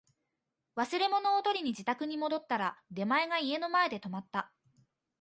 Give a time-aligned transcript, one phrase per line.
[0.77, 4.51] 忘れ物を取りに自宅に戻ったら、出前が家の前で止まった